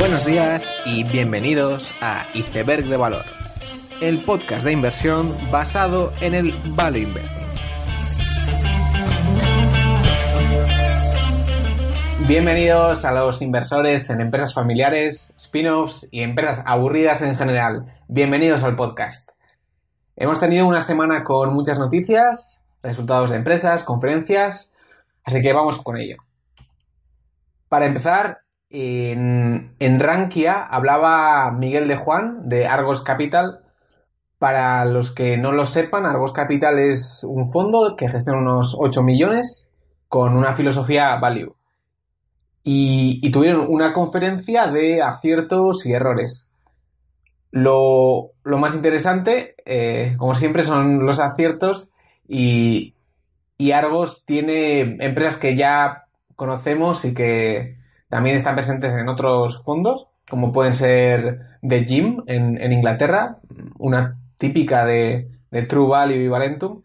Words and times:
Buenos 0.00 0.24
días 0.24 0.72
y 0.86 1.04
bienvenidos 1.04 1.92
a 2.00 2.24
Iceberg 2.32 2.86
de 2.86 2.96
Valor, 2.96 3.26
el 4.00 4.24
podcast 4.24 4.64
de 4.64 4.72
inversión 4.72 5.36
basado 5.52 6.14
en 6.22 6.32
el 6.32 6.54
Value 6.68 7.00
Investing. 7.00 7.46
Bienvenidos 12.26 13.04
a 13.04 13.12
los 13.12 13.42
inversores 13.42 14.08
en 14.08 14.22
empresas 14.22 14.54
familiares, 14.54 15.34
spin-offs 15.36 16.08
y 16.10 16.22
empresas 16.22 16.62
aburridas 16.64 17.20
en 17.20 17.36
general. 17.36 17.94
Bienvenidos 18.08 18.62
al 18.62 18.76
podcast. 18.76 19.28
Hemos 20.16 20.40
tenido 20.40 20.66
una 20.66 20.80
semana 20.80 21.24
con 21.24 21.52
muchas 21.52 21.78
noticias, 21.78 22.62
resultados 22.82 23.28
de 23.28 23.36
empresas, 23.36 23.84
conferencias, 23.84 24.72
así 25.24 25.42
que 25.42 25.52
vamos 25.52 25.82
con 25.82 25.98
ello. 25.98 26.16
Para 27.68 27.84
empezar, 27.84 28.40
en, 28.70 29.98
Rankia 29.98 30.62
hablaba 30.62 31.50
Miguel 31.50 31.88
de 31.88 31.96
Juan 31.96 32.48
de 32.48 32.66
Argos 32.66 33.02
Capital. 33.02 33.60
Para 34.38 34.84
los 34.86 35.10
que 35.10 35.36
no 35.36 35.52
lo 35.52 35.66
sepan, 35.66 36.06
Argos 36.06 36.32
Capital 36.32 36.78
es 36.78 37.22
un 37.24 37.52
fondo 37.52 37.94
que 37.96 38.08
gestiona 38.08 38.38
unos 38.38 38.74
8 38.78 39.02
millones 39.02 39.68
con 40.08 40.36
una 40.36 40.54
filosofía 40.54 41.16
value. 41.16 41.54
Y, 42.62 43.30
tuvieron 43.32 43.66
una 43.68 43.92
conferencia 43.92 44.68
de 44.68 45.02
aciertos 45.02 45.84
y 45.86 45.92
errores. 45.92 46.50
Lo, 47.50 48.32
más 48.44 48.74
interesante, 48.74 49.56
eh, 49.66 50.14
como 50.16 50.34
siempre, 50.34 50.64
son 50.64 51.04
los 51.04 51.18
aciertos 51.18 51.90
y 52.26 52.94
Argos 53.72 54.24
tiene 54.24 54.96
empresas 55.00 55.38
que 55.38 55.56
ya 55.56 56.06
conocemos 56.36 57.04
y 57.04 57.12
que 57.12 57.79
también 58.10 58.36
están 58.36 58.56
presentes 58.56 58.92
en 58.92 59.08
otros 59.08 59.62
fondos, 59.62 60.08
como 60.28 60.52
pueden 60.52 60.74
ser 60.74 61.58
The 61.66 61.84
Gym 61.84 62.22
en, 62.26 62.72
Inglaterra, 62.72 63.38
una 63.78 64.18
típica 64.36 64.84
de, 64.84 65.30
de, 65.50 65.62
True 65.62 65.88
Value 65.88 66.16
y 66.16 66.28
Valentum, 66.28 66.82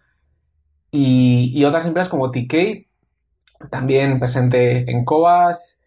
y, 0.91 1.63
otras 1.65 1.85
empresas 1.85 2.09
como 2.09 2.31
TK, 2.31 2.87
también 3.69 4.19
presente 4.19 4.89
en 4.89 5.03
Cobas, 5.03 5.79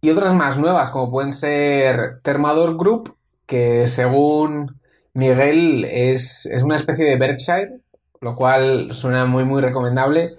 y 0.00 0.10
otras 0.10 0.32
más 0.34 0.56
nuevas, 0.56 0.90
como 0.90 1.10
pueden 1.10 1.32
ser 1.32 2.20
Thermador 2.22 2.76
Group, 2.78 3.16
que 3.46 3.88
según 3.88 4.80
Miguel 5.14 5.84
es, 5.84 6.46
es 6.46 6.62
una 6.62 6.76
especie 6.76 7.06
de 7.06 7.16
Berkshire, 7.16 7.80
lo 8.20 8.36
cual 8.36 8.94
suena 8.94 9.26
muy, 9.26 9.44
muy 9.44 9.60
recomendable. 9.60 10.36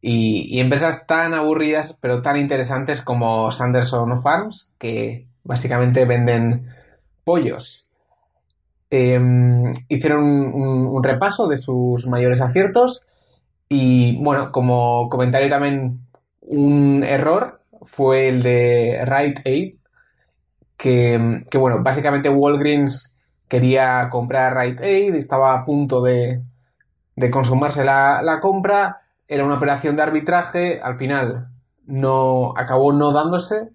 Y, 0.00 0.56
y, 0.56 0.60
empresas 0.60 1.06
tan 1.08 1.34
aburridas 1.34 1.98
pero 2.00 2.22
tan 2.22 2.36
interesantes 2.36 3.02
como 3.02 3.50
Sanderson 3.50 4.22
Farms, 4.22 4.72
que 4.78 5.26
básicamente 5.42 6.04
venden 6.04 6.68
pollos. 7.24 7.88
Eh, 8.90 9.20
hicieron 9.88 10.24
un, 10.24 11.04
repaso 11.04 11.46
de 11.46 11.58
sus 11.58 12.06
mayores 12.06 12.40
aciertos 12.40 13.02
y 13.68 14.16
bueno, 14.22 14.50
como 14.50 15.10
comentario 15.10 15.50
también 15.50 16.00
un 16.40 17.04
error 17.04 17.60
fue 17.82 18.28
el 18.28 18.42
de 18.42 19.04
Right 19.04 19.40
Aid, 19.44 19.74
que, 20.78 21.44
bueno, 21.54 21.82
básicamente 21.82 22.30
Walgreens 22.30 23.16
quería 23.46 24.08
comprar 24.10 24.56
Right 24.56 24.80
Aid, 24.80 25.14
estaba 25.14 25.54
a 25.54 25.64
punto 25.64 26.00
de, 26.02 26.42
de 27.16 27.30
consumarse 27.30 27.84
la, 27.84 28.22
la 28.22 28.40
compra 28.40 29.02
era 29.28 29.44
una 29.44 29.56
operación 29.56 29.94
de 29.94 30.02
arbitraje, 30.02 30.80
al 30.80 30.96
final 30.96 31.48
no 31.86 32.54
acabó 32.56 32.92
no 32.92 33.12
dándose 33.12 33.68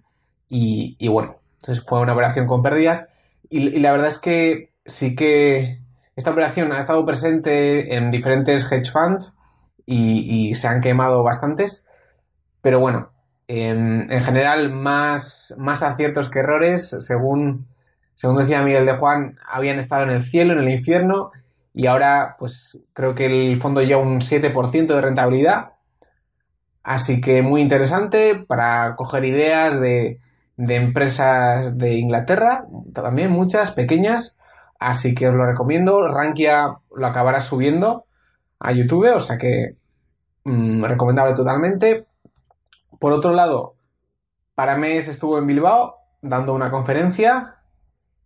y, 0.48 1.08
bueno, 1.08 1.36
entonces 1.60 1.84
fue 1.84 2.00
una 2.00 2.12
operación 2.12 2.46
con 2.46 2.62
pérdidas. 2.62 3.08
Y, 3.48 3.78
la 3.80 3.92
verdad 3.92 4.08
es 4.08 4.18
que 4.18 4.72
sí 4.84 5.16
que 5.16 5.80
esta 6.16 6.30
operación 6.30 6.72
ha 6.72 6.80
estado 6.80 7.04
presente 7.06 7.96
en 7.96 8.10
diferentes 8.10 8.70
hedge 8.70 8.90
funds 8.90 9.36
y, 9.86 10.50
y 10.50 10.54
se 10.54 10.68
han 10.68 10.80
quemado 10.80 11.22
bastantes, 11.22 11.86
pero 12.60 12.80
bueno, 12.80 13.10
en, 13.48 14.10
en, 14.10 14.22
general 14.22 14.72
más, 14.72 15.54
más 15.58 15.82
aciertos 15.82 16.30
que 16.30 16.38
errores, 16.40 16.96
según, 17.00 17.66
según 18.14 18.36
decía 18.38 18.62
Miguel 18.62 18.86
de 18.86 18.96
Juan, 18.96 19.38
habían 19.46 19.78
estado 19.78 20.04
en 20.04 20.10
el 20.10 20.24
cielo, 20.24 20.54
en 20.54 20.60
el 20.60 20.70
infierno 20.70 21.32
y 21.74 21.86
ahora 21.86 22.36
pues 22.38 22.84
creo 22.92 23.14
que 23.14 23.26
el 23.26 23.60
fondo 23.60 23.82
lleva 23.82 24.00
un 24.00 24.20
7% 24.20 24.86
de 24.86 25.00
rentabilidad. 25.00 25.72
Así 26.84 27.20
que 27.20 27.42
muy 27.42 27.60
interesante 27.62 28.36
para 28.36 28.94
coger 28.96 29.24
ideas 29.24 29.80
de, 29.80 30.20
de, 30.56 30.76
empresas 30.76 31.76
de 31.76 31.94
Inglaterra, 31.94 32.66
también 32.94 33.30
muchas 33.30 33.72
pequeñas. 33.72 34.36
Así 34.78 35.14
que 35.14 35.28
os 35.28 35.34
lo 35.34 35.46
recomiendo. 35.46 36.06
Rankia 36.06 36.76
lo 36.94 37.06
acabará 37.06 37.40
subiendo 37.40 38.04
a 38.60 38.72
YouTube, 38.72 39.14
o 39.14 39.20
sea 39.20 39.36
que 39.38 39.76
mmm, 40.44 40.84
recomendable 40.84 41.34
totalmente. 41.34 42.06
Por 43.00 43.12
otro 43.12 43.32
lado, 43.32 43.74
Paramés 44.54 45.08
estuvo 45.08 45.38
en 45.38 45.46
Bilbao 45.46 45.96
dando 46.22 46.54
una 46.54 46.70
conferencia. 46.70 47.56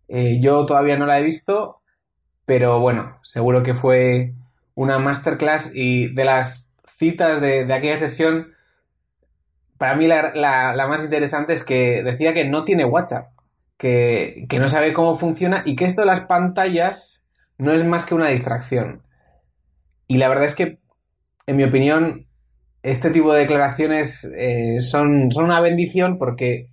Eh, 0.07 0.39
yo 0.39 0.65
todavía 0.65 0.97
no 0.97 1.05
la 1.05 1.19
he 1.19 1.23
visto, 1.23 1.78
pero 2.49 2.79
bueno, 2.79 3.19
seguro 3.21 3.61
que 3.61 3.75
fue 3.75 4.33
una 4.73 4.97
masterclass 4.97 5.69
y 5.71 6.11
de 6.15 6.25
las 6.25 6.73
citas 6.97 7.41
de, 7.41 7.63
de 7.63 7.73
aquella 7.75 7.99
sesión, 7.99 8.53
para 9.77 9.95
mí 9.95 10.07
la, 10.07 10.33
la, 10.33 10.73
la, 10.73 10.87
más 10.87 11.03
interesante 11.03 11.53
es 11.53 11.63
que 11.63 12.01
decía 12.01 12.33
que 12.33 12.45
no 12.45 12.65
tiene 12.65 12.85
WhatsApp, 12.85 13.27
que, 13.77 14.47
que 14.49 14.57
no 14.57 14.67
sabe 14.67 14.93
cómo 14.93 15.19
funciona 15.19 15.61
y 15.63 15.75
que 15.75 15.85
esto 15.85 16.01
de 16.01 16.07
las 16.07 16.21
pantallas 16.21 17.23
no 17.59 17.71
es 17.71 17.85
más 17.85 18.07
que 18.07 18.15
una 18.15 18.29
distracción. 18.29 19.03
Y 20.07 20.17
la 20.17 20.27
verdad 20.27 20.45
es 20.45 20.55
que, 20.55 20.79
en 21.45 21.55
mi 21.55 21.65
opinión, 21.65 22.25
este 22.81 23.11
tipo 23.11 23.31
de 23.31 23.41
declaraciones 23.41 24.23
eh, 24.35 24.81
son, 24.81 25.31
son 25.31 25.45
una 25.45 25.61
bendición 25.61 26.17
porque, 26.17 26.71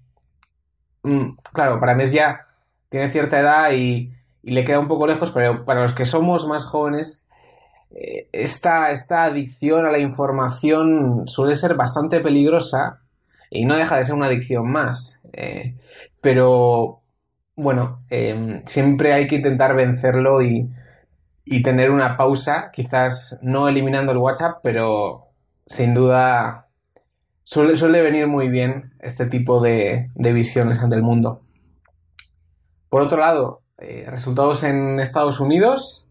mmm, 1.03 1.33
claro, 1.53 1.79
para 1.81 1.95
mí 1.95 2.05
es 2.05 2.13
ya 2.13 2.47
tiene 2.89 3.11
cierta 3.11 3.41
edad 3.41 3.73
y 3.75 4.17
y 4.47 4.53
le 4.53 4.65
queda 4.65 4.79
un 4.79 4.87
poco 4.87 5.09
lejos, 5.09 5.33
pero 5.33 5.65
para 5.65 5.83
los 5.83 5.93
que 5.93 6.07
somos 6.07 6.47
más 6.47 6.65
jóvenes, 6.65 7.27
eh, 7.91 8.29
esta, 8.31 8.93
esta 8.93 9.25
adicción 9.25 9.85
a 9.87 9.91
la 9.91 9.99
información 9.99 11.27
suele 11.27 11.57
ser 11.57 11.75
bastante 11.75 12.21
peligrosa 12.21 13.01
y 13.51 13.65
no 13.65 13.77
deja 13.77 13.97
de 13.97 14.05
ser 14.05 14.15
una 14.15 14.27
adicción 14.27 14.71
más. 14.71 15.21
Eh, 15.33 15.75
pero 16.21 17.01
bueno, 17.57 18.05
eh, 18.09 18.63
siempre 18.67 19.15
hay 19.15 19.27
que 19.27 19.35
intentar 19.35 19.75
vencerlo 19.75 20.41
y, 20.43 20.71
y, 21.45 21.63
tener 21.65 21.91
una 21.91 22.17
pausa, 22.17 22.71
quizás 22.73 23.41
no 23.43 23.69
eliminando 23.69 24.13
el 24.13 24.19
WhatsApp, 24.19 24.59
pero 24.63 25.27
sin 25.67 25.93
duda 25.93 26.69
suele, 27.43 27.77
suele 27.77 28.01
venir 28.01 28.29
muy 28.29 28.49
bien 28.49 28.93
este 29.01 29.27
tipo 29.27 29.61
de, 29.61 30.09
de 30.15 30.33
visiones 30.33 30.79
ante 30.79 30.95
el 30.95 31.03
mundo. 31.03 31.43
Por 32.89 33.03
otro 33.03 33.19
lado, 33.19 33.66
eh, 33.79 34.07
resultados 34.09 34.65
en 34.65 35.01
Estados 35.01 35.41
Unidos, 35.41 36.07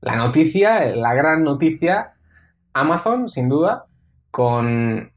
la 0.00 0.16
noticia, 0.16 0.84
la 0.94 1.14
gran 1.14 1.42
noticia, 1.42 2.12
Amazon, 2.74 3.28
sin 3.28 3.48
duda, 3.48 3.86
con, 4.30 5.12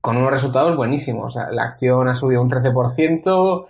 con 0.00 0.16
unos 0.16 0.30
resultados 0.30 0.76
buenísimos. 0.76 1.36
la 1.50 1.64
acción 1.64 2.08
ha 2.08 2.14
subido 2.14 2.42
un 2.42 2.50
13%, 2.50 3.66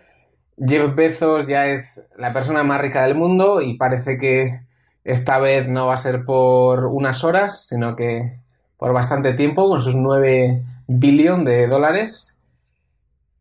Jeff 0.67 0.95
Bezos 0.95 1.47
ya 1.47 1.67
es 1.67 2.05
la 2.17 2.33
persona 2.33 2.63
más 2.65 2.81
rica 2.81 3.03
del 3.03 3.15
mundo 3.15 3.61
y 3.61 3.77
parece 3.77 4.19
que 4.19 4.61
esta 5.05 5.39
vez 5.39 5.69
no 5.69 5.87
va 5.87 5.95
a 5.95 5.99
ser 5.99 6.25
por 6.25 6.87
unas 6.87 7.25
horas, 7.25 7.67
sino 7.67 7.97
que 7.97 8.39
por 8.77 8.93
bastante 8.93 9.35
tiempo, 9.35 9.69
con 9.69 9.83
sus 9.83 9.95
9 9.95 10.63
billones 10.87 11.44
de 11.47 11.67
dólares. 11.67 12.41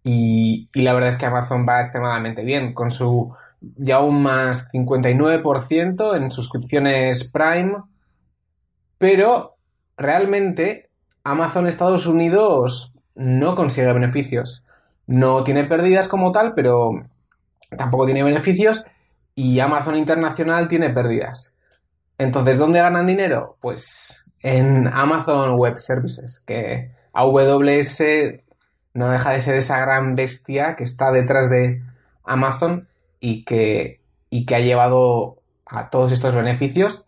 Y, 0.03 0.69
y 0.73 0.81
la 0.81 0.93
verdad 0.93 1.09
es 1.09 1.17
que 1.17 1.25
Amazon 1.25 1.67
va 1.67 1.81
extremadamente 1.81 2.43
bien, 2.43 2.73
con 2.73 2.91
su 2.91 3.33
ya 3.61 3.99
un 3.99 4.21
más 4.21 4.69
59% 4.71 6.15
en 6.15 6.31
suscripciones 6.31 7.31
Prime, 7.31 7.75
pero 8.97 9.55
realmente 9.97 10.89
Amazon 11.23 11.67
Estados 11.67 12.07
Unidos 12.07 12.93
no 13.15 13.55
consigue 13.55 13.91
beneficios. 13.93 14.63
No 15.07 15.43
tiene 15.43 15.63
pérdidas 15.63 16.07
como 16.07 16.31
tal, 16.31 16.53
pero 16.53 16.91
tampoco 17.77 18.05
tiene 18.05 18.23
beneficios 18.23 18.83
y 19.35 19.59
Amazon 19.59 19.95
Internacional 19.95 20.67
tiene 20.67 20.89
pérdidas. 20.89 21.55
Entonces, 22.17 22.57
¿dónde 22.57 22.79
ganan 22.79 23.07
dinero? 23.07 23.57
Pues 23.61 24.25
en 24.41 24.87
Amazon 24.87 25.55
Web 25.57 25.77
Services, 25.79 26.43
que 26.45 26.91
AWS 27.13 28.03
no 28.93 29.09
deja 29.09 29.31
de 29.31 29.41
ser 29.41 29.57
esa 29.57 29.79
gran 29.79 30.15
bestia 30.15 30.75
que 30.75 30.83
está 30.83 31.11
detrás 31.11 31.49
de 31.49 31.83
Amazon 32.23 32.87
y 33.19 33.43
que, 33.43 34.01
y 34.29 34.45
que 34.45 34.55
ha 34.55 34.59
llevado 34.59 35.37
a 35.65 35.89
todos 35.89 36.11
estos 36.11 36.33
beneficios. 36.33 37.03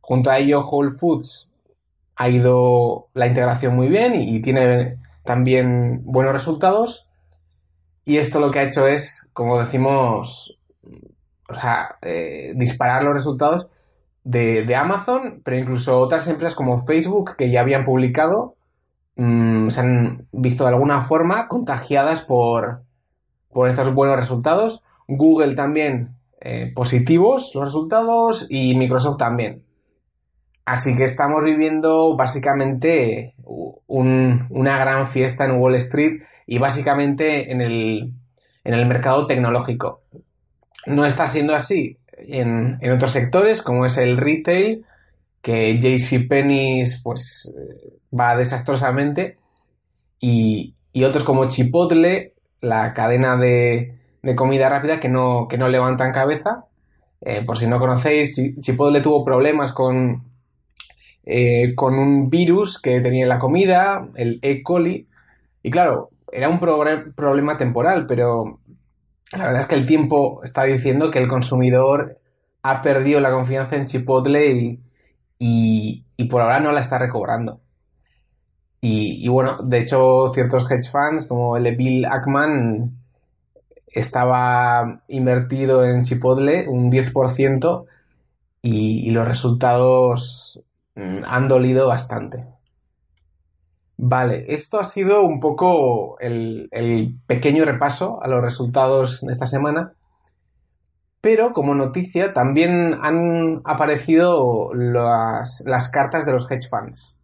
Junto 0.00 0.30
a 0.30 0.38
ello, 0.38 0.66
Whole 0.68 0.92
Foods 0.92 1.50
ha 2.16 2.28
ido 2.28 3.08
la 3.14 3.26
integración 3.26 3.76
muy 3.76 3.88
bien 3.88 4.14
y, 4.14 4.40
tiene 4.40 4.98
también 5.24 6.00
buenos 6.04 6.32
resultados. 6.32 7.06
Y 8.04 8.18
esto 8.18 8.40
lo 8.40 8.50
que 8.50 8.60
ha 8.60 8.64
hecho 8.64 8.86
es, 8.86 9.28
como 9.32 9.58
decimos, 9.58 10.58
o 11.48 11.54
sea, 11.54 11.96
eh, 12.02 12.52
disparar 12.54 13.02
los 13.02 13.14
resultados 13.14 13.68
de, 14.24 14.74
Amazon, 14.74 15.40
pero 15.44 15.56
incluso 15.56 15.98
otras 16.00 16.26
empresas 16.26 16.54
como 16.54 16.84
Facebook 16.84 17.36
que 17.36 17.50
ya 17.50 17.60
habían 17.60 17.84
publicado 17.84 18.56
mm, 19.16 19.68
se 19.68 19.80
han 19.80 20.26
visto 20.32 20.64
de 20.64 20.70
alguna 20.70 21.02
forma 21.02 21.46
contagiadas 21.48 22.22
por, 22.22 22.82
por 23.52 23.68
estos 23.68 23.94
buenos 23.94 24.16
resultados. 24.16 24.82
Google 25.08 25.54
también 25.54 26.16
eh, 26.40 26.72
positivos 26.74 27.52
los 27.54 27.64
resultados 27.64 28.46
y 28.48 28.74
Microsoft 28.74 29.18
también. 29.18 29.62
Así 30.64 30.96
que 30.96 31.04
estamos 31.04 31.44
viviendo 31.44 32.16
básicamente 32.16 33.34
una 33.86 34.78
gran 34.78 35.06
fiesta 35.08 35.44
en 35.44 35.60
Wall 35.60 35.76
Street 35.76 36.22
y 36.46 36.58
básicamente 36.58 37.52
en 37.52 37.60
el, 37.60 38.12
en 38.64 38.74
el 38.74 38.86
mercado 38.86 39.26
tecnológico. 39.26 40.02
No 40.86 41.06
está 41.06 41.28
siendo 41.28 41.54
así 41.54 41.98
en, 42.16 42.78
otros 42.90 43.12
sectores, 43.12 43.62
como 43.62 43.86
es 43.86 43.96
el 43.98 44.16
retail, 44.16 44.84
que 45.42 45.78
JCPenney 45.78 46.84
pues, 47.02 47.54
va 48.12 48.36
desastrosamente, 48.36 49.38
y, 50.20 50.74
otros 51.04 51.24
como 51.24 51.48
Chipotle, 51.48 52.34
la 52.60 52.94
cadena 52.94 53.36
de, 53.36 53.94
comida 54.34 54.68
rápida, 54.68 54.98
que 54.98 55.08
no, 55.08 55.46
que 55.48 55.58
no 55.58 55.68
levantan 55.68 56.12
cabeza. 56.12 56.64
Eh, 57.20 57.44
por 57.44 57.56
si 57.56 57.66
no 57.66 57.78
conocéis, 57.78 58.34
Chipotle 58.60 59.00
tuvo 59.00 59.24
problemas 59.24 59.72
con, 59.72 60.24
eh, 61.24 61.74
con 61.74 61.98
un 61.98 62.28
virus 62.28 62.80
que 62.80 63.00
tenía 63.00 63.24
en 63.24 63.28
la 63.28 63.38
comida, 63.38 64.08
el 64.14 64.38
E. 64.42 64.62
coli, 64.62 65.06
y 65.62 65.70
claro, 65.70 66.10
era 66.30 66.48
un 66.48 66.60
problema 66.60 67.58
temporal, 67.58 68.06
pero 68.06 68.60
la 69.32 69.46
verdad 69.46 69.62
es 69.62 69.66
que 69.66 69.74
el 69.74 69.86
tiempo 69.86 70.42
está 70.44 70.64
diciendo 70.64 71.10
que 71.10 71.18
el 71.18 71.28
consumidor 71.28 72.18
ha 72.62 72.82
perdido 72.82 73.20
la 73.20 73.32
confianza 73.32 73.76
en 73.76 73.86
Chipotle 73.86 74.78
y, 75.38 76.04
por 76.30 76.42
ahora 76.42 76.60
no 76.60 76.72
la 76.72 76.80
está 76.80 76.98
recobrando. 76.98 77.60
Y, 78.80 79.26
bueno, 79.26 79.58
de 79.64 79.80
hecho, 79.80 80.30
ciertos 80.32 80.70
hedge 80.70 80.90
funds 80.90 81.26
como 81.26 81.56
el 81.56 81.64
de 81.64 81.72
Bill 81.72 82.04
Ackman 82.04 82.92
estaba 83.86 85.02
invertido 85.08 85.84
en 85.84 86.04
Chipotle 86.04 86.68
un 86.68 86.90
10% 86.90 87.86
y, 88.62 89.08
y 89.08 89.10
los 89.10 89.26
resultados 89.26 90.62
mm, 90.94 91.18
han 91.26 91.48
dolido 91.48 91.88
bastante. 91.88 92.56
Vale, 93.98 94.44
esto 94.48 94.78
ha 94.78 94.84
sido 94.84 95.22
un 95.22 95.40
poco 95.40 96.18
el, 96.20 96.68
pequeño 97.26 97.64
repaso 97.64 98.22
a 98.22 98.28
los 98.28 98.42
resultados 98.42 99.22
de 99.22 99.32
esta 99.32 99.46
semana, 99.46 99.94
pero 101.22 101.52
como 101.54 101.74
noticia 101.74 102.34
también 102.34 102.98
han 103.00 103.62
aparecido 103.64 104.72
las, 104.74 105.64
cartas 105.90 106.26
de 106.26 106.32
los 106.32 106.50
hedge 106.50 106.68
funds. 106.68 107.18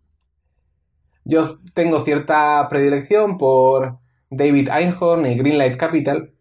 Yo 1.25 1.59
tengo 1.75 2.05
cierta 2.05 2.67
predilección 2.71 3.37
por 3.37 3.99
David 4.31 4.71
Einhorn 4.71 5.27
y 5.27 5.37
Greenlight 5.37 5.79
Capital. 5.79 6.33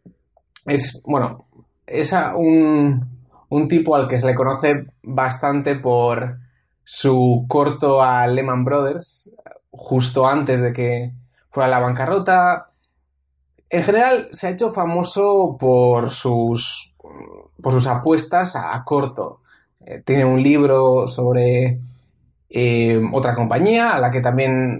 Es, 0.66 1.02
bueno, 1.06 1.46
es 1.86 2.14
un, 2.36 3.06
un 3.50 3.68
tipo 3.68 3.96
al 3.96 4.08
que 4.08 4.18
se 4.18 4.28
le 4.28 4.36
conoce 4.36 4.86
bastante 5.04 5.76
por 5.76 6.38
su 6.84 7.46
corto 7.48 8.02
a 8.02 8.28
Lehman 8.28 8.64
Brothers, 8.64 9.30
justo 9.72 10.28
antes 10.28 10.62
de 10.62 10.74
que 10.74 11.12
fuera 11.50 11.70
la 11.70 11.80
bancarrota. 11.80 12.70
En 13.70 13.84
general 13.84 14.30
se 14.32 14.48
ha 14.48 14.52
hecho 14.52 14.74
famoso 14.74 15.58
por 15.60 16.12
sus, 16.12 16.96
por 17.62 17.74
sus 17.74 17.88
apuestas 17.88 18.56
a, 18.56 18.84
corto. 18.84 19.42
Eh, 19.86 20.02
tiene 20.06 20.26
un 20.26 20.42
libro 20.42 21.08
sobre 21.08 21.80
eh, 22.50 23.02
otra 23.14 23.36
compañía 23.36 23.92
a 23.92 24.00
la 24.00 24.12
que 24.12 24.22
también 24.22 24.80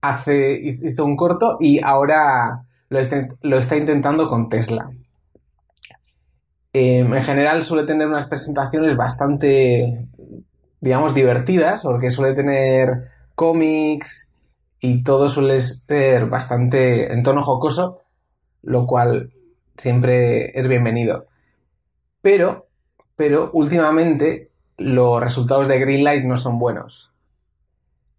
hace, 0.00 0.78
hizo 0.82 1.04
un 1.04 1.16
corto 1.16 1.56
y 1.60 1.82
ahora 1.82 2.64
lo 3.42 3.58
está, 3.58 3.76
intentando 3.76 4.28
con 4.28 4.48
Tesla. 4.48 4.90
Eh, 6.72 6.98
en 6.98 7.22
general 7.22 7.62
suele 7.64 7.84
tener 7.84 8.06
unas 8.06 8.26
presentaciones 8.26 8.96
bastante, 8.96 10.06
digamos, 10.80 11.14
divertidas, 11.14 11.82
porque 11.82 12.10
suele 12.10 12.34
tener 12.34 13.10
cómics 13.34 14.28
y 14.80 15.02
todo 15.02 15.28
suele 15.28 15.60
ser 15.60 16.26
bastante 16.26 17.12
en 17.12 17.22
tono 17.22 17.42
jocoso, 17.42 18.00
lo 18.62 18.86
cual 18.86 19.32
siempre 19.76 20.58
es 20.58 20.68
bienvenido. 20.68 21.26
Pero, 22.22 22.66
pero 23.16 23.50
últimamente 23.52 24.50
los 24.76 25.22
resultados 25.22 25.68
de 25.68 25.78
Greenlight 25.78 26.24
no 26.24 26.36
son 26.36 26.58
buenos. 26.58 27.12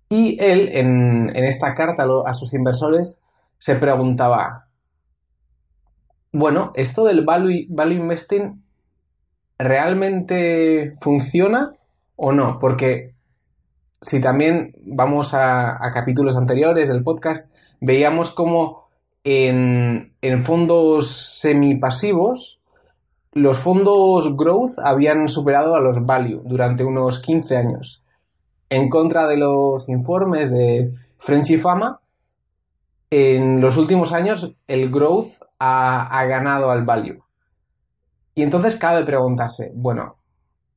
Y 0.10 0.38
él, 0.39 0.69
en, 0.74 1.36
esta 1.36 1.74
carta 1.74 2.06
a 2.25 2.33
sus 2.33 2.54
inversores, 2.54 3.21
se 3.57 3.75
preguntaba, 3.75 4.64
bueno, 6.37 6.73
¿esto 6.75 7.05
del 7.05 7.23
value, 7.23 7.65
value 7.69 7.95
investing 7.95 8.61
realmente 9.57 10.97
funciona 10.99 11.71
o 12.17 12.33
no? 12.33 12.59
Porque 12.59 13.13
si 14.01 14.19
también 14.19 14.75
vamos 14.83 15.33
a, 15.33 15.79
capítulos 15.93 16.35
anteriores 16.35 16.89
del 16.89 17.03
podcast, 17.03 17.49
veíamos 17.79 18.31
como 18.31 18.89
en, 19.23 20.11
fondos 20.43 21.39
semipasivos 21.39 22.59
los 23.31 23.57
fondos 23.57 24.35
growth 24.35 24.77
habían 24.83 25.29
superado 25.29 25.75
a 25.75 25.79
los 25.79 26.05
value 26.05 26.41
durante 26.43 26.83
unos 26.83 27.21
15 27.21 27.55
años. 27.55 28.03
En 28.69 28.89
contra 28.89 29.25
de 29.27 29.37
los 29.37 29.87
informes 29.87 30.51
de 30.51 30.93
French 31.17 31.51
y 31.51 31.57
Fama, 31.57 32.01
en 33.09 33.61
los 33.61 33.77
últimos 33.77 34.11
años 34.11 34.53
el 34.67 34.91
growth 34.91 35.44
ha, 35.60 36.25
ganado 36.25 36.72
al 36.72 36.86
value. 36.86 37.24
Y 38.34 38.44
entonces 38.44 38.78
cabe 38.78 39.06
preguntarse, 39.06 39.72
bueno, 39.74 40.18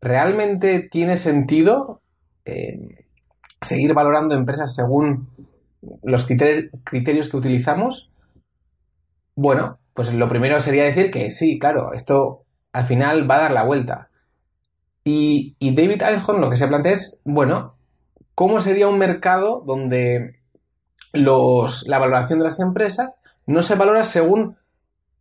¿realmente 0.01 0.89
tiene 0.91 1.17
sentido 1.17 2.01
eh, 2.45 3.05
seguir 3.61 3.95
valorando 3.95 4.35
empresas 4.35 4.75
según 4.75 5.29
los 6.03 6.27
criterios, 6.27 7.29
que 7.29 7.37
utilizamos, 7.37 8.11
bueno, 9.35 9.79
pues 9.95 10.13
lo 10.13 10.29
primero 10.29 10.61
sería 10.61 10.85
decir 10.85 11.11
que 11.11 11.31
sí, 11.31 11.59
claro, 11.59 11.93
esto 11.93 12.43
al 12.73 12.87
final 12.87 13.31
va 13.31 13.37
a 13.37 13.43
dar 13.43 13.53
la 13.53 13.65
vuelta. 13.65 14.09
Y, 15.05 15.57
David 15.61 16.03
Einhorn 16.03 16.41
lo 16.41 16.51
que 16.51 16.57
se 16.57 16.69
plantea 16.69 16.93
es, 16.93 17.21
bueno, 17.25 17.77
¿cómo 18.35 18.61
sería 18.61 18.89
un 18.89 18.99
mercado 18.99 19.63
donde 19.67 20.41
los, 21.13 21.87
la 21.89 21.99
valoración 21.99 22.39
de 22.39 22.45
las 22.45 22.61
empresas 22.61 23.13
no 23.47 23.63
se 23.63 23.75
valora 23.75 24.05
según 24.05 24.58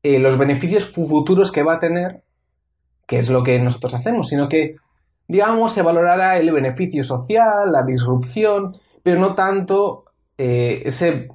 eh, 0.04 0.20
los 0.20 0.38
beneficios 0.38 0.92
futuros 0.92 1.52
que 1.52 1.64
va 1.64 1.76
a 1.76 1.80
tener, 1.80 2.24
que 3.06 3.20
es 3.20 3.30
lo 3.30 3.44
que 3.44 3.60
nosotros 3.60 3.94
hacemos, 3.94 4.30
sino 4.30 4.48
que 4.48 4.76
digamos, 5.28 5.74
se 5.74 5.82
valorará 5.82 6.38
el 6.38 6.52
beneficio 6.52 7.04
social, 7.04 7.72
la 7.72 7.84
disrupción, 7.84 8.78
pero 9.04 9.20
no 9.20 9.36
tanto 9.36 10.06
eh, 10.38 10.84
ese, 10.86 11.30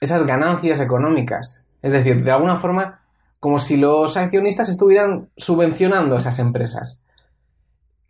esas 0.00 0.26
ganancias 0.26 0.80
económicas. 0.80 1.66
Es 1.82 1.92
decir, 1.92 2.24
de 2.24 2.30
alguna 2.30 2.58
forma, 2.58 3.02
como 3.40 3.58
si 3.58 3.76
los 3.76 4.16
accionistas 4.16 4.68
estuvieran 4.70 5.28
subvencionando 5.36 6.16
a 6.16 6.20
esas 6.20 6.38
empresas. 6.38 7.04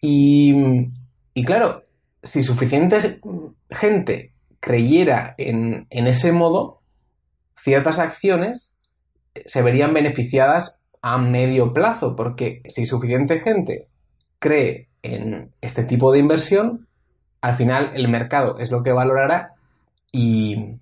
Y, 0.00 0.54
y 1.34 1.44
claro, 1.44 1.82
si 2.22 2.44
suficiente 2.44 3.20
gente 3.70 4.32
creyera 4.60 5.34
en, 5.36 5.86
en 5.90 6.06
ese 6.06 6.30
modo, 6.32 6.80
ciertas 7.56 7.98
acciones 7.98 8.73
se 9.46 9.62
verían 9.62 9.92
beneficiadas 9.94 10.80
a 11.02 11.18
medio 11.18 11.72
plazo, 11.72 12.16
porque 12.16 12.62
si 12.66 12.86
suficiente 12.86 13.40
gente 13.40 13.88
cree 14.38 14.88
en 15.02 15.50
este 15.60 15.84
tipo 15.84 16.12
de 16.12 16.18
inversión, 16.18 16.86
al 17.40 17.56
final 17.56 17.92
el 17.94 18.08
mercado 18.08 18.58
es 18.58 18.70
lo 18.70 18.82
que 18.82 18.92
valorará 18.92 19.52
y, 20.10 20.78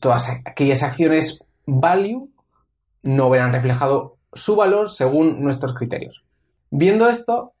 todas 0.00 0.28
aquellas 0.44 0.82
acciones 0.82 1.42
value 1.66 2.28
no 3.02 3.30
verán 3.30 3.52
reflejado 3.52 4.16
su 4.32 4.54
valor 4.54 4.90
según 4.90 5.42
nuestros 5.42 5.74
criterios. 5.74 6.22
Viendo 6.70 7.08
esto, 7.08 7.52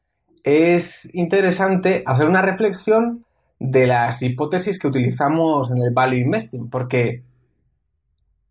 es 0.44 1.14
interesante 1.14 2.02
hacer 2.06 2.28
una 2.28 2.42
reflexión 2.42 3.24
de 3.58 3.86
las 3.86 4.22
hipótesis 4.22 4.78
que 4.78 4.88
utilizamos 4.88 5.70
en 5.70 5.82
el 5.82 5.92
value 5.92 6.20
investing, 6.20 6.68
porque 6.70 7.22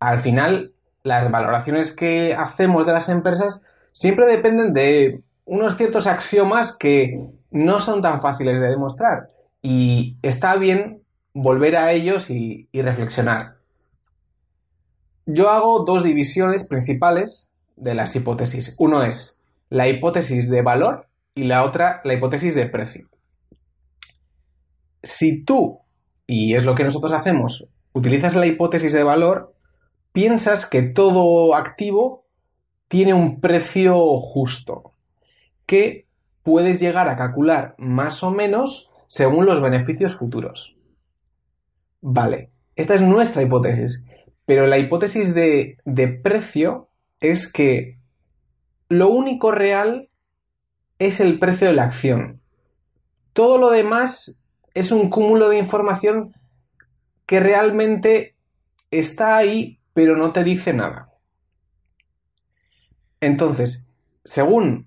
al 0.00 0.20
final 0.20 0.72
las 1.08 1.30
valoraciones 1.30 1.92
que 1.92 2.34
hacemos 2.34 2.86
de 2.86 2.92
las 2.92 3.08
empresas 3.08 3.62
siempre 3.92 4.26
dependen 4.26 4.72
de 4.74 5.22
unos 5.44 5.76
ciertos 5.76 6.06
axiomas 6.06 6.76
que 6.76 7.18
no 7.50 7.80
son 7.80 8.02
tan 8.02 8.20
fáciles 8.20 8.60
de 8.60 8.68
demostrar 8.68 9.30
y 9.62 10.18
está 10.22 10.56
bien 10.56 11.02
volver 11.32 11.76
a 11.76 11.92
ellos 11.92 12.30
y, 12.30 12.68
reflexionar. 12.72 13.56
yo 15.26 15.50
hago 15.50 15.84
dos 15.84 16.04
divisiones 16.04 16.66
principales 16.66 17.52
de 17.76 17.94
las 17.94 18.14
hipótesis. 18.16 18.74
Uno 18.78 19.02
es 19.02 19.42
la 19.70 19.88
hipótesis 19.88 20.50
de 20.50 20.62
valor 20.62 21.06
y 21.34 21.44
la 21.44 21.64
otra 21.64 22.00
la 22.04 22.14
hipótesis 22.14 22.54
de 22.54 22.66
precio. 22.66 23.08
Si 25.02 25.44
tú, 25.44 25.80
y 26.26 26.54
es 26.54 26.64
lo 26.64 26.74
que 26.74 26.84
nosotros 26.84 27.12
hacemos, 27.12 27.66
utilizas 27.92 28.34
la 28.34 28.46
hipótesis 28.46 28.92
de 28.92 29.02
valor, 29.02 29.54
piensas 30.12 30.66
que 30.66 30.82
todo 30.82 31.54
activo 31.54 32.24
tiene 32.88 33.14
un 33.14 33.40
precio 33.40 34.20
justo, 34.20 34.92
que 35.66 36.06
puedes 36.42 36.80
llegar 36.80 37.08
a 37.08 37.16
calcular 37.16 37.74
más 37.78 38.22
o 38.22 38.30
menos 38.30 38.88
según 39.08 39.46
los 39.46 39.60
beneficios 39.60 40.16
futuros. 40.16 40.76
Vale, 42.00 42.50
esta 42.76 42.94
es 42.94 43.02
nuestra 43.02 43.42
hipótesis, 43.42 44.04
pero 44.44 44.66
la 44.66 44.78
hipótesis 44.78 45.34
de, 45.34 45.76
precio 46.22 46.88
es 47.20 47.52
que 47.52 47.98
lo 48.88 49.08
único 49.08 49.50
real 49.50 50.08
es 50.98 51.20
el 51.20 51.38
precio 51.38 51.68
de 51.68 51.74
la 51.74 51.84
acción. 51.84 52.40
Todo 53.32 53.58
lo 53.58 53.70
demás 53.70 54.40
es 54.74 54.92
un 54.92 55.10
cúmulo 55.10 55.48
de 55.48 55.58
información 55.58 56.34
que 57.26 57.40
realmente 57.40 58.36
está 58.90 59.36
ahí, 59.36 59.77
pero 59.98 60.16
no 60.16 60.30
te 60.30 60.44
dice 60.44 60.72
nada. 60.72 61.08
Entonces, 63.20 63.88
según 64.24 64.86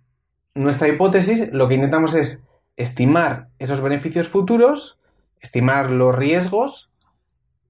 nuestra 0.56 0.88
hipótesis, 0.88 1.52
lo 1.52 1.68
que 1.68 1.76
intentamos 1.76 2.16
es 2.16 2.48
estimar 2.78 3.50
esos 3.60 3.82
beneficios 3.82 4.30
futuros, 4.30 5.02
estimar 5.42 5.90
los 5.92 6.16
riesgos 6.16 6.94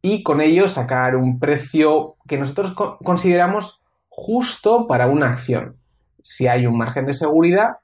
y 0.03 0.21
con 0.21 0.39
ello 0.39 0.69
sacar 0.69 1.15
un 1.15 1.39
precio 1.39 2.15
que 2.27 2.37
nosotros 2.37 2.75
consideramos 3.03 3.81
justo 4.07 4.85
para 4.85 5.07
una 5.07 5.31
acción. 5.31 5.77
Si 6.21 6.45
hay 6.45 6.67
un 6.67 6.77
margen 6.77 7.07
de 7.07 7.15
seguridad, 7.15 7.77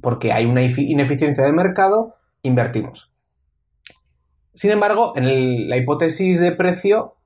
porque 0.00 0.32
hay 0.32 0.46
una 0.46 0.62
ineficiencia 0.62 1.44
de 1.44 1.52
mercado, 1.52 2.14
invertimos. 2.40 3.12
Sin 4.54 4.70
embargo, 4.70 5.12
en 5.16 5.68
la 5.68 5.76
hipótesis 5.76 6.40
de 6.40 6.52
precio, 6.52 7.17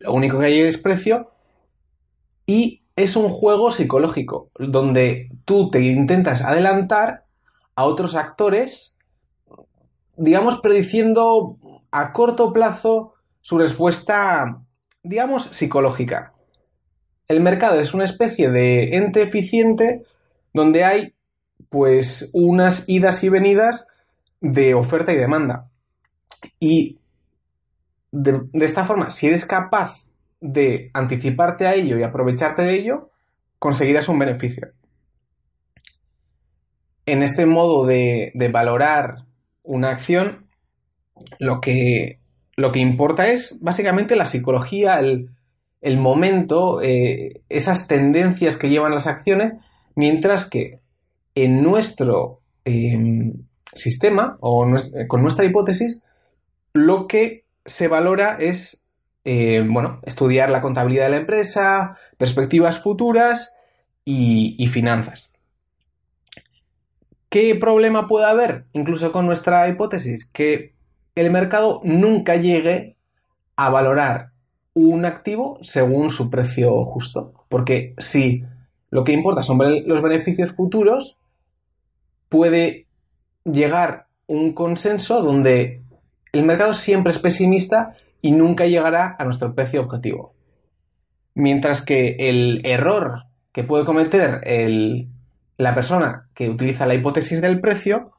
lo 0.00 0.12
único 0.12 0.38
que 0.38 0.46
hay 0.46 0.60
es 0.60 0.78
precio 0.78 1.30
y 2.46 2.82
es 2.96 3.16
un 3.16 3.28
juego 3.28 3.70
psicológico, 3.70 4.50
donde 4.58 5.30
tú 5.44 5.70
te 5.70 5.80
intentas 5.80 6.42
adelantar 6.42 7.24
a 7.74 7.84
otros 7.84 8.14
actores, 8.14 8.96
digamos, 10.16 10.60
prediciendo 10.60 11.56
a 11.90 12.12
corto 12.12 12.52
plazo 12.52 13.14
su 13.40 13.58
respuesta, 13.58 14.62
digamos, 15.02 15.44
psicológica. 15.44 16.34
El 17.28 17.40
mercado 17.40 17.80
es 17.80 17.94
una 17.94 18.04
especie 18.04 18.50
de 18.50 18.96
ente 18.96 19.22
eficiente 19.22 20.02
donde 20.52 20.84
hay, 20.84 21.14
pues, 21.68 22.30
unas 22.32 22.88
idas 22.88 23.22
y 23.22 23.28
venidas 23.28 23.86
de 24.40 24.74
oferta 24.74 25.12
y 25.12 25.16
demanda. 25.16 25.70
Y 26.58 26.99
de, 28.12 28.40
de 28.52 28.64
esta 28.66 28.84
forma, 28.84 29.10
si 29.10 29.26
eres 29.26 29.46
capaz 29.46 29.96
de 30.40 30.90
anticiparte 30.94 31.66
a 31.66 31.74
ello 31.74 31.98
y 31.98 32.02
aprovecharte 32.02 32.62
de 32.62 32.74
ello, 32.74 33.10
conseguirás 33.58 34.08
un 34.08 34.18
beneficio. 34.18 34.72
En 37.06 37.22
este 37.22 37.46
modo 37.46 37.86
de, 37.86 38.32
valorar 38.52 39.26
una 39.62 39.90
acción, 39.90 40.46
lo 41.38 41.60
que, 41.60 42.20
lo 42.56 42.72
que, 42.72 42.80
importa 42.80 43.28
es 43.28 43.58
básicamente 43.60 44.16
la 44.16 44.26
psicología, 44.26 44.98
el, 44.98 45.98
momento, 45.98 46.80
eh, 46.82 47.42
esas 47.48 47.86
tendencias 47.86 48.56
que 48.56 48.68
llevan 48.70 48.94
las 48.94 49.06
acciones, 49.06 49.54
mientras 49.94 50.48
que 50.48 50.80
en 51.34 51.62
nuestro 51.62 52.40
em, 52.64 53.44
sistema 53.74 54.36
o 54.40 54.66
con 55.08 55.22
nuestra 55.22 55.44
hipótesis, 55.44 56.02
lo 56.72 57.06
que 57.06 57.44
se 57.70 57.86
valora 57.86 58.36
es 58.40 58.84
eh, 59.24 59.64
bueno, 59.66 60.00
estudiar 60.02 60.50
la 60.50 60.60
contabilidad 60.60 61.04
de 61.04 61.10
la 61.10 61.18
empresa, 61.18 61.96
perspectivas 62.16 62.80
futuras 62.80 63.54
y, 64.04 64.66
finanzas. 64.68 65.30
¿Qué 67.28 67.54
problema 67.54 68.08
puede 68.08 68.26
haber, 68.26 68.64
incluso 68.72 69.12
con 69.12 69.26
nuestra 69.26 69.68
hipótesis? 69.68 70.24
Que 70.24 70.74
el 71.14 71.30
mercado 71.30 71.80
nunca 71.84 72.36
llegue 72.36 72.96
a 73.54 73.70
valorar 73.70 74.30
un 74.74 75.04
activo 75.04 75.58
según 75.62 76.10
su 76.10 76.28
precio 76.28 76.82
justo. 76.82 77.44
Porque 77.48 77.94
si 77.98 78.42
lo 78.90 79.04
que 79.04 79.12
importa 79.12 79.44
son 79.44 79.58
los 79.86 80.02
beneficios 80.02 80.50
futuros, 80.56 81.18
puede 82.28 82.86
llegar 83.44 84.06
un 84.26 84.54
consenso 84.54 85.22
donde 85.22 85.82
el 86.32 86.44
mercado 86.44 86.74
siempre 86.74 87.12
es 87.12 87.18
pesimista 87.18 87.94
y 88.22 88.32
nunca 88.32 88.66
llegará 88.66 89.16
a 89.18 89.24
nuestro 89.24 89.54
precio 89.54 89.82
objetivo. 89.82 90.34
Mientras 91.34 91.82
que 91.82 92.16
el 92.18 92.60
error 92.64 93.24
que 93.52 93.64
puede 93.64 93.84
cometer 93.84 94.40
la 95.56 95.74
persona 95.74 96.28
que 96.34 96.48
utiliza 96.48 96.86
la 96.86 96.94
hipótesis 96.94 97.40
del 97.40 97.60
precio 97.60 98.12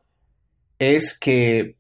es 0.80 1.18
que, 1.18 1.76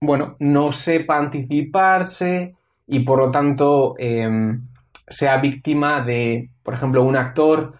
bueno, 0.00 0.36
no 0.38 0.72
sepa 0.72 1.18
anticiparse 1.18 2.54
y 2.86 3.00
por 3.00 3.18
lo 3.18 3.30
tanto 3.30 3.94
em, 3.98 4.66
sea 5.08 5.38
víctima 5.38 6.02
de, 6.02 6.50
por 6.62 6.74
ejemplo, 6.74 7.02
un 7.02 7.16
actor 7.16 7.74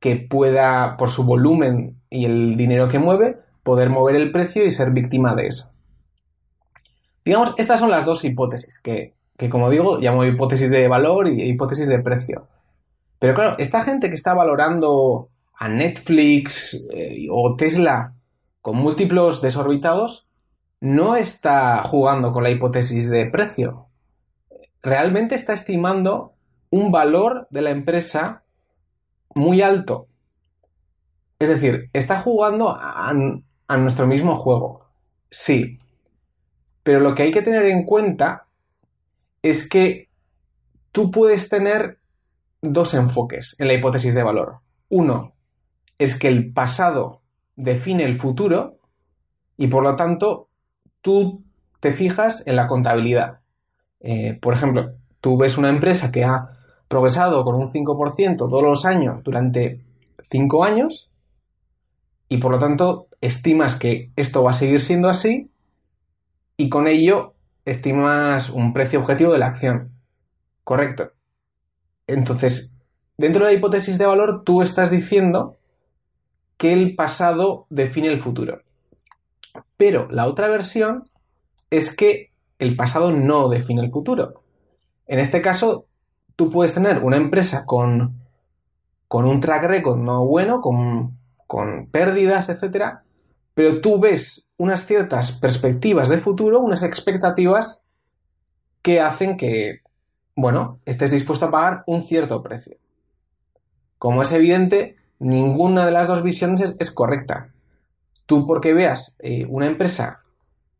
que 0.00 0.16
pueda, 0.16 0.96
por 0.96 1.10
su 1.10 1.24
volumen 1.24 1.96
y 2.10 2.24
el 2.24 2.56
dinero 2.56 2.88
que 2.88 2.98
mueve, 2.98 3.38
poder 3.62 3.90
mover 3.90 4.16
el 4.16 4.30
precio 4.30 4.64
y 4.64 4.70
ser 4.70 4.90
víctima 4.92 5.34
de 5.34 5.46
eso. 5.48 5.70
Digamos, 7.28 7.54
estas 7.58 7.78
son 7.78 7.90
las 7.90 8.04
dos 8.04 8.24
hipótesis 8.24 8.80
que 8.80 9.12
que 9.38 9.48
como 9.48 9.70
digo, 9.70 9.98
llamo 9.98 10.24
hipótesis 10.24 10.68
de 10.68 10.88
valor 10.88 11.28
y 11.28 11.42
hipótesis 11.42 11.88
de 11.88 12.00
precio. 12.00 12.48
Pero 13.20 13.34
claro, 13.34 13.54
esta 13.58 13.82
gente 13.82 14.08
que 14.08 14.16
está 14.16 14.34
valorando 14.34 15.28
a 15.56 15.68
Netflix 15.68 16.86
eh, 16.92 17.28
o 17.30 17.54
Tesla 17.54 18.14
con 18.60 18.76
múltiplos 18.76 19.40
desorbitados, 19.40 20.26
no 20.80 21.14
está 21.14 21.82
jugando 21.84 22.32
con 22.32 22.42
la 22.42 22.50
hipótesis 22.50 23.10
de 23.10 23.26
precio. 23.26 23.86
Realmente 24.82 25.36
está 25.36 25.54
estimando 25.54 26.32
un 26.70 26.90
valor 26.90 27.46
de 27.50 27.62
la 27.62 27.70
empresa 27.70 28.42
muy 29.34 29.62
alto. 29.62 30.08
Es 31.38 31.48
decir, 31.48 31.90
está 31.92 32.20
jugando 32.20 32.70
a, 32.70 33.10
a 33.68 33.76
nuestro 33.76 34.08
mismo 34.08 34.36
juego. 34.36 34.84
Sí. 35.30 35.78
Pero 36.88 37.00
lo 37.00 37.14
que 37.14 37.24
hay 37.24 37.30
que 37.30 37.42
tener 37.42 37.66
en 37.66 37.84
cuenta 37.84 38.46
es 39.42 39.68
que 39.68 40.08
tú 40.90 41.10
puedes 41.10 41.50
tener 41.50 41.98
dos 42.62 42.94
enfoques 42.94 43.56
en 43.58 43.66
la 43.66 43.74
hipótesis 43.74 44.14
de 44.14 44.22
valor. 44.22 44.60
Uno 44.88 45.34
es 45.98 46.18
que 46.18 46.28
el 46.28 46.50
pasado 46.50 47.20
define 47.56 48.04
el 48.04 48.18
futuro 48.18 48.78
y 49.58 49.66
por 49.66 49.82
lo 49.82 49.96
tanto 49.96 50.48
tú 51.02 51.44
te 51.80 51.92
fijas 51.92 52.42
en 52.46 52.56
la 52.56 52.66
contabilidad. 52.66 53.40
Eh, 54.00 54.38
por 54.40 54.54
ejemplo, 54.54 54.94
tú 55.20 55.36
ves 55.36 55.58
una 55.58 55.68
empresa 55.68 56.10
que 56.10 56.24
ha 56.24 56.52
progresado 56.88 57.44
con 57.44 57.56
un 57.56 57.70
5% 57.70 58.38
todos 58.38 58.62
los 58.62 58.86
años 58.86 59.22
durante 59.22 59.84
5 60.30 60.64
años 60.64 61.10
y 62.30 62.38
por 62.38 62.50
lo 62.50 62.58
tanto 62.58 63.08
estimas 63.20 63.74
que 63.74 64.10
esto 64.16 64.42
va 64.42 64.52
a 64.52 64.54
seguir 64.54 64.80
siendo 64.80 65.10
así 65.10 65.50
y 66.58 66.68
con 66.68 66.88
ello 66.88 67.34
estimas 67.64 68.50
un 68.50 68.72
precio 68.74 68.98
objetivo 68.98 69.32
de 69.32 69.38
la 69.38 69.46
acción. 69.46 69.92
Correcto. 70.64 71.12
Entonces, 72.06 72.76
dentro 73.16 73.44
de 73.44 73.52
la 73.52 73.58
hipótesis 73.58 73.96
de 73.96 74.06
valor, 74.06 74.42
tú 74.44 74.60
estás 74.60 74.90
diciendo 74.90 75.56
que 76.56 76.72
el 76.72 76.96
pasado 76.96 77.66
define 77.70 78.08
el 78.08 78.20
futuro. 78.20 78.62
Pero 79.76 80.08
la 80.10 80.26
otra 80.26 80.48
versión 80.48 81.04
es 81.70 81.94
que 81.94 82.32
el 82.58 82.74
pasado 82.74 83.12
no 83.12 83.48
define 83.48 83.82
el 83.82 83.92
futuro. 83.92 84.42
En 85.06 85.20
este 85.20 85.40
caso, 85.40 85.86
tú 86.34 86.50
puedes 86.50 86.74
tener 86.74 87.04
una 87.04 87.18
empresa 87.18 87.64
con, 87.66 88.18
con 89.06 89.26
un 89.26 89.40
track 89.40 89.62
record 89.62 89.98
no 89.98 90.26
bueno, 90.26 90.60
con, 90.60 91.16
con 91.46 91.86
pérdidas, 91.86 92.48
etcétera, 92.48 93.04
pero 93.54 93.80
tú 93.80 94.00
ves 94.00 94.47
unas 94.58 94.86
ciertas 94.86 95.32
perspectivas 95.32 96.08
de 96.08 96.18
futuro, 96.18 96.60
unas 96.60 96.82
expectativas 96.82 97.82
que 98.82 99.00
hacen 99.00 99.36
que, 99.36 99.80
bueno, 100.36 100.80
estés 100.84 101.12
dispuesto 101.12 101.46
a 101.46 101.50
pagar 101.50 101.84
un 101.86 102.02
cierto 102.02 102.42
precio. 102.42 102.76
Como 103.98 104.22
es 104.22 104.32
evidente, 104.32 104.96
ninguna 105.20 105.86
de 105.86 105.92
las 105.92 106.08
dos 106.08 106.22
visiones 106.22 106.74
es, 106.78 106.90
correcta. 106.90 107.52
Tú 108.26 108.46
porque 108.46 108.74
veas 108.74 109.16
eh, 109.20 109.46
una 109.48 109.66
empresa 109.66 110.22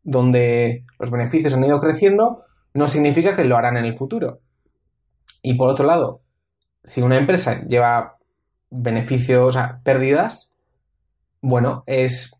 donde 0.03 0.85
los 0.99 1.09
beneficios 1.09 1.53
han 1.53 1.63
ido 1.63 1.79
creciendo, 1.79 2.43
no 2.73 2.87
significa 2.87 3.35
que 3.35 3.45
lo 3.45 3.57
harán 3.57 3.77
en 3.77 3.85
el 3.85 3.97
futuro. 3.97 4.39
Y 5.41 5.55
por 5.55 5.69
otro 5.69 5.85
lado, 5.85 6.21
si 6.83 7.01
una 7.01 7.17
empresa 7.17 7.63
lleva 7.65 8.17
beneficios, 8.69 9.55
o 9.55 9.59
pérdidas, 9.83 10.53
bueno, 11.41 11.83
es 11.85 12.38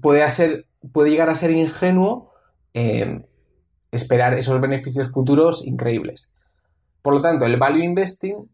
puede, 0.00 0.28
ser, 0.30 0.66
puede 0.92 1.10
llegar 1.10 1.28
a 1.28 1.36
ser 1.36 1.50
ingenuo 1.50 2.32
eh, 2.72 3.22
esperar 3.92 4.34
esos 4.34 4.60
beneficios 4.60 5.12
futuros 5.12 5.66
increíbles. 5.66 6.30
Por 7.02 7.14
lo 7.14 7.20
tanto, 7.20 7.46
el 7.46 7.58
value 7.58 7.84
investing 7.84 8.48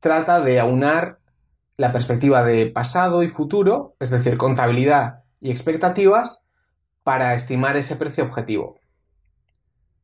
trata 0.00 0.40
de 0.40 0.58
aunar 0.58 1.18
la 1.76 1.92
perspectiva 1.92 2.44
de 2.44 2.66
pasado 2.66 3.22
y 3.22 3.28
futuro, 3.28 3.94
es 4.00 4.10
decir, 4.10 4.36
contabilidad 4.36 5.20
y 5.40 5.50
expectativas, 5.50 6.42
para 7.02 7.34
estimar 7.34 7.76
ese 7.76 7.96
precio 7.96 8.24
objetivo. 8.24 8.78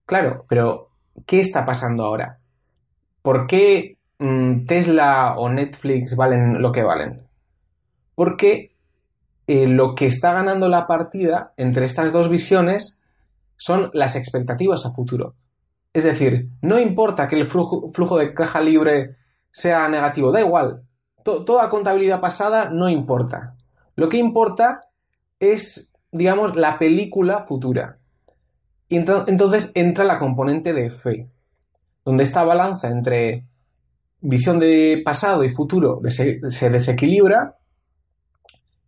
Claro, 0.06 0.44
pero 0.48 0.88
¿qué 1.26 1.40
está 1.40 1.66
pasando 1.66 2.04
ahora? 2.04 2.38
¿Por 3.22 3.46
qué 3.46 3.98
mm, 4.18 4.66
Tesla 4.66 5.34
o 5.36 5.48
Netflix 5.48 6.16
valen 6.16 6.62
lo 6.62 6.72
que 6.72 6.82
valen? 6.82 7.22
Porque 8.14 8.72
eh, 9.48 9.66
lo 9.66 9.94
que 9.94 10.06
está 10.06 10.32
ganando 10.32 10.68
la 10.68 10.86
partida 10.86 11.52
entre 11.56 11.86
estas 11.86 12.12
dos 12.12 12.28
visiones 12.28 13.02
son 13.56 13.90
las 13.94 14.14
expectativas 14.14 14.86
a 14.86 14.92
futuro. 14.92 15.34
Es 15.92 16.04
decir, 16.04 16.50
no 16.62 16.78
importa 16.78 17.26
que 17.26 17.40
el 17.40 17.48
flujo, 17.48 18.18
de 18.18 18.34
caja 18.34 18.60
libre 18.60 19.16
sea 19.50 19.88
negativo, 19.88 20.30
da 20.30 20.40
igual. 20.40 20.82
toda 21.24 21.68
contabilidad 21.70 22.20
pasada 22.20 22.68
no 22.68 22.88
importa. 22.88 23.56
Lo 23.96 24.08
que 24.08 24.18
importa 24.18 24.82
es, 25.40 25.92
digamos, 26.12 26.54
la 26.54 26.78
película 26.78 27.44
futura. 27.46 27.98
Y 28.88 28.96
entonces 28.96 29.72
entra 29.74 30.04
la 30.04 30.18
componente 30.18 30.72
de 30.72 30.90
fe, 30.90 31.30
donde 32.04 32.24
esta 32.24 32.44
balanza 32.44 32.88
entre 32.88 33.44
visión 34.20 34.58
de 34.58 35.02
pasado 35.04 35.42
y 35.42 35.48
futuro 35.50 36.00
se, 36.08 36.70
desequilibra 36.70 37.56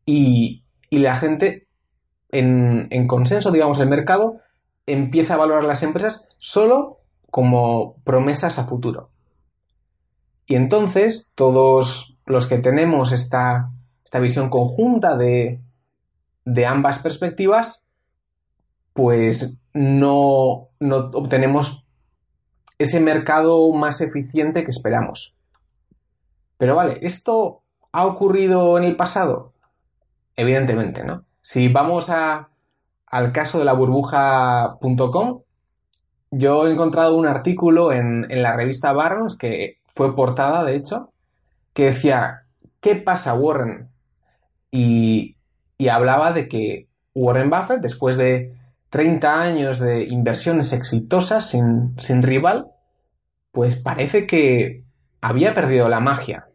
y, 0.06 0.64
la 0.90 1.16
gente, 1.16 1.68
en, 2.30 2.88
en, 2.90 3.06
consenso, 3.06 3.50
digamos, 3.50 3.78
el 3.78 3.88
mercado, 3.88 4.40
empieza 4.86 5.34
a 5.34 5.38
valorar 5.38 5.64
las 5.64 5.82
empresas 5.82 6.28
solo 6.38 6.98
como 7.30 7.96
promesas 8.04 8.58
a 8.58 8.66
futuro. 8.66 9.10
Y 10.46 10.56
entonces 10.56 11.32
todos 11.34 12.18
los 12.26 12.46
que 12.48 12.58
tenemos 12.58 13.12
esta, 13.12 13.70
esta 14.04 14.18
visión 14.18 14.50
conjunta 14.50 15.16
de, 15.16 15.60
de 16.44 16.66
ambas 16.66 16.98
perspectivas, 16.98 17.84
pues 18.92 19.60
no, 19.72 20.68
no 20.80 20.96
obtenemos 21.14 21.86
ese 22.78 22.98
mercado 22.98 23.70
más 23.72 24.00
eficiente 24.00 24.64
que 24.64 24.70
esperamos. 24.70 25.36
Pero 26.56 26.74
vale, 26.74 26.98
¿esto 27.02 27.62
ha 27.92 28.06
ocurrido 28.06 28.78
en 28.78 28.84
el 28.84 28.96
pasado? 28.96 29.49
Evidentemente, 30.36 31.04
¿no? 31.04 31.24
Si 31.42 31.68
vamos 31.68 32.10
al 32.10 33.32
caso 33.32 33.58
de 33.58 33.64
la 33.64 33.72
burbuja.com, 33.72 35.42
yo 36.30 36.66
he 36.66 36.72
encontrado 36.72 37.16
un 37.16 37.26
artículo 37.26 37.92
en, 37.92 38.26
la 38.30 38.54
revista 38.54 38.92
Barnes, 38.92 39.36
que 39.36 39.78
fue 39.88 40.14
portada, 40.14 40.64
de 40.64 40.76
hecho, 40.76 41.12
que 41.72 41.86
decía, 41.86 42.42
¿qué 42.80 42.96
pasa, 42.96 43.34
Warren? 43.34 43.88
Y, 44.70 45.36
y 45.76 45.88
hablaba 45.88 46.32
de 46.32 46.48
que 46.48 46.88
Warren 47.14 47.50
Buffett, 47.50 47.80
después 47.80 48.16
de 48.16 48.54
30 48.90 49.40
años 49.40 49.78
de 49.78 50.04
inversiones 50.04 50.72
exitosas 50.72 51.48
sin, 51.48 52.22
rival, 52.22 52.66
pues 53.52 53.76
parece 53.76 54.26
que 54.26 54.82
había 55.20 55.54
perdido 55.54 55.88
la 55.88 56.00
magia. 56.00 56.48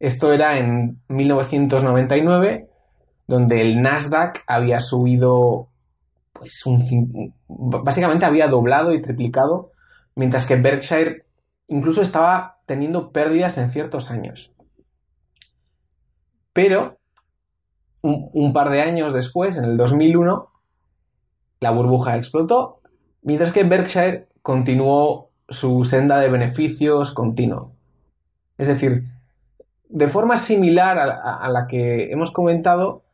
Esto 0.00 0.32
era 0.32 0.58
en 0.58 1.00
1999, 1.08 2.66
donde 3.32 3.62
el 3.62 3.80
Nasdaq 3.80 4.44
había 4.46 4.78
subido, 4.80 5.70
pues 6.34 6.66
un, 6.66 7.32
básicamente 7.48 8.26
había 8.26 8.46
doblado 8.46 8.92
y 8.92 9.00
triplicado, 9.00 9.70
mientras 10.14 10.46
que 10.46 10.56
Berkshire 10.56 11.24
incluso 11.66 12.02
estaba 12.02 12.58
teniendo 12.66 13.10
pérdidas 13.10 13.56
en 13.56 13.70
ciertos 13.70 14.10
años. 14.10 14.54
Pero 16.52 16.98
un, 18.02 18.52
par 18.52 18.68
de 18.68 18.82
años 18.82 19.14
después, 19.14 19.56
en 19.56 19.64
el 19.64 19.78
2001, 19.78 20.50
la 21.60 21.70
burbuja 21.70 22.18
explotó, 22.18 22.82
mientras 23.22 23.54
que 23.54 23.64
Berkshire 23.64 24.28
continuó 24.42 25.30
su 25.48 25.86
senda 25.86 26.18
de 26.18 26.28
beneficios 26.28 27.14
continuo. 27.14 27.72
Es 28.58 28.68
decir, 28.68 29.04
de 29.88 30.08
forma 30.08 30.36
similar 30.36 30.98
a, 30.98 31.48
la 31.48 31.66
que 31.66 32.12
hemos 32.12 32.30
comentado, 32.30 33.04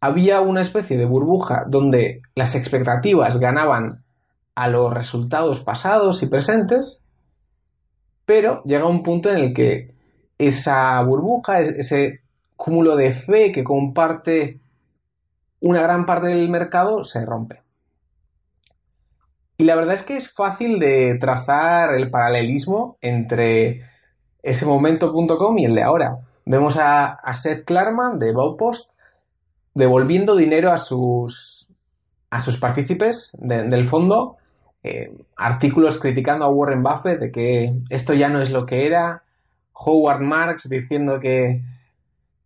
había 0.00 0.40
una 0.40 0.60
especie 0.60 0.96
de 0.96 1.06
burbuja 1.06 1.64
donde 1.66 2.22
las 2.34 2.54
expectativas 2.54 3.38
ganaban 3.38 4.04
a 4.54 4.68
los 4.68 4.92
resultados 4.92 5.60
pasados 5.60 6.22
y 6.22 6.26
presentes, 6.26 7.02
pero 8.24 8.62
llega 8.64 8.86
un 8.86 9.02
punto 9.02 9.30
en 9.30 9.38
el 9.38 9.54
que 9.54 9.94
esa 10.38 11.00
burbuja, 11.02 11.60
ese 11.60 12.20
cúmulo 12.56 12.96
de 12.96 13.12
fe 13.12 13.52
que 13.52 13.64
comparte 13.64 14.60
una 15.60 15.80
gran 15.80 16.06
parte 16.06 16.28
del 16.28 16.48
mercado 16.48 17.04
se 17.04 17.24
rompe. 17.24 17.62
Y 19.56 19.64
la 19.64 19.74
verdad 19.74 19.94
es 19.94 20.04
que 20.04 20.16
es 20.16 20.32
fácil 20.32 20.78
de 20.78 21.16
trazar 21.20 21.94
el 21.94 22.10
paralelismo 22.10 22.96
entre 23.00 23.82
ese 24.42 24.66
momento.com 24.66 25.58
y 25.58 25.64
el 25.64 25.74
de 25.74 25.82
ahora. 25.82 26.18
Vemos 26.44 26.78
a, 26.80 27.18
Seth 27.34 27.64
Klarman 27.64 28.18
de 28.18 28.32
Baupost 28.32 28.92
devolviendo 29.78 30.36
dinero 30.36 30.72
a 30.72 30.78
sus, 30.78 31.70
a 32.30 32.40
sus 32.40 32.58
partícipes 32.58 33.36
del 33.40 33.88
fondo, 33.88 34.36
eh, 34.82 35.12
artículos 35.36 35.98
criticando 35.98 36.44
a 36.44 36.50
Warren 36.50 36.82
Buffett 36.82 37.20
de 37.20 37.32
que 37.32 37.74
esto 37.88 38.14
ya 38.14 38.28
no 38.28 38.40
es 38.40 38.50
lo 38.50 38.66
que 38.66 38.86
era, 38.86 39.22
Howard 39.72 40.20
Marks 40.20 40.68
diciendo 40.68 41.20
que 41.20 41.62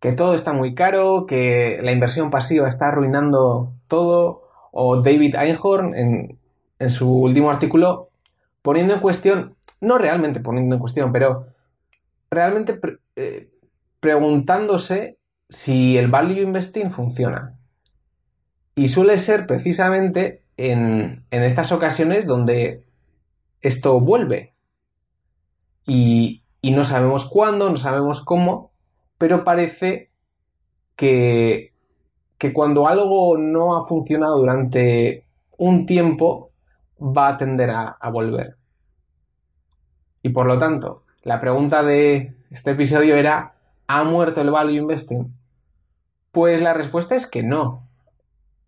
que 0.03 0.11
todo 0.11 0.35
está 0.35 0.51
muy 0.51 0.75
caro, 0.75 1.25
que 1.25 1.79
la 1.81 1.93
inversión 1.93 2.29
pasiva 2.29 2.67
está 2.67 2.89
arruinando 2.89 3.71
todo, 3.87 4.49
o 4.73 5.01
David 5.01 5.37
Einhorn 5.37 5.95
en, 5.95 6.89
su 6.89 7.09
último 7.09 7.49
artículo 7.49 8.09
poniendo 8.61 8.95
en 8.95 8.99
cuestión, 8.99 9.55
no 9.79 9.97
realmente 9.97 10.41
poniendo 10.41 10.75
en 10.75 10.81
cuestión, 10.81 11.13
pero 11.13 11.45
realmente 12.29 12.77
eh, 13.15 13.47
preguntándose 14.01 15.19
si 15.53 15.97
el 15.97 16.09
value 16.09 16.41
investing 16.41 16.91
funciona. 16.91 17.57
Y 18.75 18.89
suele 18.89 19.17
ser 19.17 19.47
precisamente 19.47 20.43
en, 20.57 21.23
en 21.31 21.43
estas 21.43 21.71
ocasiones 21.71 22.25
donde 22.25 22.83
esto 23.61 23.99
vuelve. 23.99 24.53
Y, 25.85 26.43
y 26.61 26.71
no 26.71 26.83
sabemos 26.83 27.29
cuándo, 27.29 27.69
no 27.69 27.77
sabemos 27.77 28.23
cómo, 28.23 28.71
pero 29.17 29.43
parece 29.43 30.11
que, 30.95 31.73
que 32.37 32.53
cuando 32.53 32.87
algo 32.87 33.37
no 33.37 33.77
ha 33.77 33.85
funcionado 33.85 34.37
durante 34.37 35.25
un 35.57 35.85
tiempo, 35.85 36.51
va 36.99 37.29
a 37.29 37.37
tender 37.37 37.69
a, 37.69 37.97
volver. 38.11 38.57
Y 40.21 40.29
por 40.29 40.45
lo 40.45 40.57
tanto, 40.57 41.03
la 41.23 41.39
pregunta 41.41 41.83
de 41.83 42.33
este 42.49 42.71
episodio 42.71 43.15
era, 43.15 43.55
¿ha 43.87 44.03
muerto 44.03 44.41
el 44.41 44.51
value 44.51 44.75
investing? 44.75 45.33
Pues 46.33 46.63
la 46.63 46.73
respuesta 46.73 47.15
es 47.15 47.27
que 47.27 47.43
no. 47.43 47.87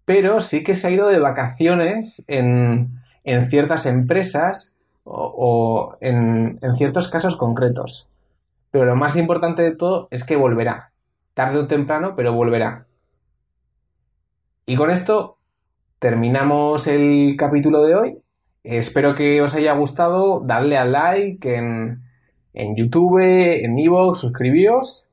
Pero 0.05 0.39
sí 0.39 0.63
que 0.63 0.75
se 0.75 0.87
ha 0.87 0.91
ido 0.91 1.07
de 1.07 1.17
vacaciones 1.17 2.23
en, 2.27 3.01
ciertas 3.49 3.87
empresas 3.87 4.71
o, 5.03 5.97
en, 5.99 6.59
ciertos 6.77 7.09
casos 7.09 7.35
concretos. 7.37 8.07
Pero 8.69 8.85
lo 8.85 8.95
más 8.95 9.15
importante 9.15 9.63
de 9.63 9.75
todo 9.75 10.07
es 10.11 10.23
que 10.23 10.35
volverá. 10.35 10.91
Tarde 11.33 11.57
o 11.57 11.67
temprano, 11.67 12.13
pero 12.15 12.33
volverá. 12.33 12.85
Y 14.67 14.75
con 14.75 14.91
esto 14.91 15.39
terminamos 15.97 16.85
el 16.85 17.35
capítulo 17.35 17.81
de 17.81 17.95
hoy. 17.95 18.17
Espero 18.63 19.15
que 19.15 19.41
os 19.41 19.55
haya 19.55 19.73
gustado. 19.73 20.39
Dadle 20.45 20.77
al 20.77 20.91
like 20.91 21.55
en, 21.55 22.03
en 22.53 22.75
YouTube, 22.75 23.23
en 23.23 23.79
Evox, 23.79 24.19
suscribíos. 24.19 25.07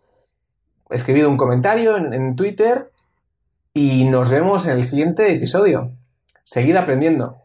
Escribid 0.92 1.26
un 1.26 1.36
comentario 1.36 1.96
en, 1.96 2.12
en 2.12 2.36
Twitter. 2.36 2.90
Y 3.74 4.04
nos 4.04 4.30
vemos 4.30 4.66
en 4.66 4.76
el 4.76 4.84
siguiente 4.84 5.32
episodio. 5.32 5.92
Seguid 6.44 6.76
aprendiendo. 6.76 7.41